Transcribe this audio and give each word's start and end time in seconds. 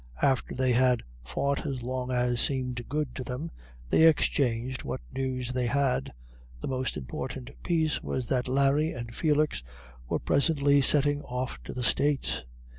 After 0.23 0.55
they 0.55 0.71
had 0.73 1.03
fought 1.23 1.63
as 1.63 1.83
long 1.83 2.09
as 2.09 2.41
seemed 2.41 2.89
good 2.89 3.13
to 3.13 3.23
them, 3.23 3.51
they 3.91 4.07
exchanged 4.07 4.81
what 4.83 4.99
news 5.13 5.53
they 5.53 5.67
had. 5.67 6.11
The 6.59 6.67
most 6.67 6.97
important 6.97 7.51
piece 7.61 8.01
was 8.01 8.25
that 8.25 8.47
Larry 8.47 8.93
and 8.93 9.13
Felix 9.15 9.63
were 10.09 10.17
presently 10.17 10.81
setting 10.81 11.21
off 11.21 11.61
to 11.65 11.71
the 11.73 11.83
States. 11.83 12.45